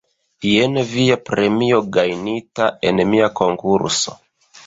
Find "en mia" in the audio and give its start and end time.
2.91-3.31